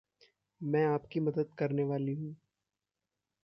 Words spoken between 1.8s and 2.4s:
वाली हूँ।